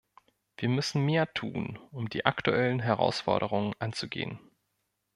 Wir 0.57 0.67
müssen 0.67 1.05
mehr 1.05 1.31
tun, 1.31 1.77
um 1.91 2.09
die 2.09 2.25
aktuellen 2.25 2.79
Herausforderungen 2.79 3.75
anzugehen. 3.77 4.39